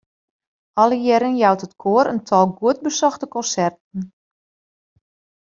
Alle 0.83 0.97
jierren 1.03 1.37
jout 1.41 1.65
it 1.67 1.73
koar 1.83 2.07
in 2.13 2.21
tal 2.29 2.47
goed 2.59 2.79
besochte 2.87 3.25
konserten. 3.35 3.99